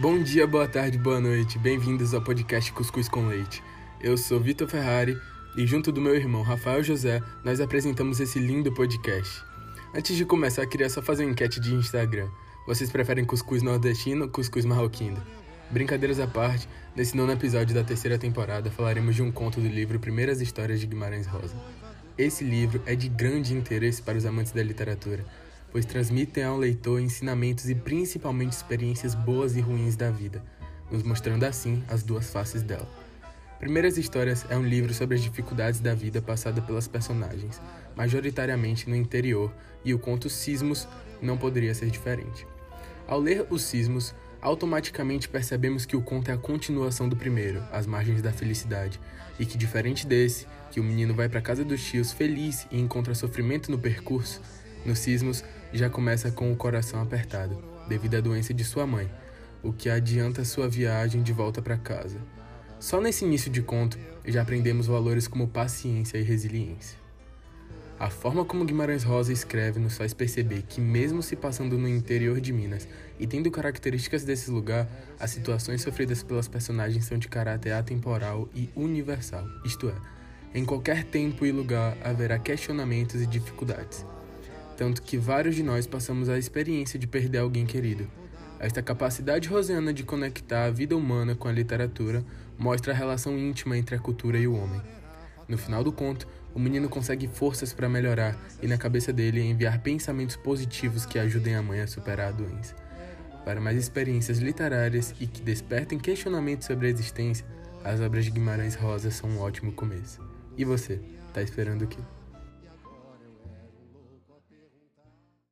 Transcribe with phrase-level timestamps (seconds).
[0.00, 1.58] Bom dia, boa tarde, boa noite.
[1.58, 3.60] Bem-vindos ao podcast Cuscuz com Leite.
[4.00, 5.20] Eu sou Vitor Ferrari
[5.56, 9.42] e, junto do meu irmão Rafael José, nós apresentamos esse lindo podcast.
[9.92, 12.28] Antes de começar, queria só fazer uma enquete de Instagram.
[12.64, 15.20] Vocês preferem cuscuz nordestino ou cuscuz marroquino?
[15.68, 19.98] Brincadeiras à parte, nesse nono episódio da terceira temporada falaremos de um conto do livro
[19.98, 21.56] Primeiras Histórias de Guimarães Rosa.
[22.16, 25.24] Esse livro é de grande interesse para os amantes da literatura
[25.70, 30.42] pois transmitem ao leitor ensinamentos e principalmente experiências boas e ruins da vida,
[30.90, 32.88] nos mostrando assim as duas faces dela.
[33.58, 37.60] Primeiras Histórias é um livro sobre as dificuldades da vida passada pelas personagens,
[37.96, 39.52] majoritariamente no interior,
[39.84, 40.86] e o conto Sismos
[41.20, 42.46] não poderia ser diferente.
[43.06, 47.84] Ao ler os Sismos, automaticamente percebemos que o conto é a continuação do primeiro, As
[47.84, 49.00] Margens da Felicidade,
[49.40, 53.14] e que diferente desse, que o menino vai para casa dos tios feliz e encontra
[53.14, 54.40] sofrimento no percurso,
[54.86, 59.10] nos Sismos já começa com o coração apertado, devido à doença de sua mãe,
[59.62, 62.18] o que adianta sua viagem de volta para casa.
[62.78, 66.96] Só nesse início de conto já aprendemos valores como paciência e resiliência.
[67.98, 72.40] A forma como Guimarães Rosa escreve nos faz perceber que, mesmo se passando no interior
[72.40, 72.86] de Minas
[73.18, 74.88] e tendo características desse lugar,
[75.18, 79.94] as situações sofridas pelas personagens são de caráter atemporal e universal, isto é,
[80.56, 84.06] em qualquer tempo e lugar haverá questionamentos e dificuldades
[84.78, 88.08] tanto que vários de nós passamos a experiência de perder alguém querido.
[88.60, 92.24] Esta capacidade rosiana de conectar a vida humana com a literatura
[92.56, 94.80] mostra a relação íntima entre a cultura e o homem.
[95.48, 99.80] No final do conto, o menino consegue forças para melhorar e na cabeça dele enviar
[99.80, 102.76] pensamentos positivos que ajudem a mãe a superar a doença.
[103.44, 107.44] Para mais experiências literárias e que despertem questionamentos sobre a existência,
[107.82, 110.20] as obras de Guimarães Rosa são um ótimo começo.
[110.56, 111.00] E você,
[111.32, 111.98] tá esperando o quê?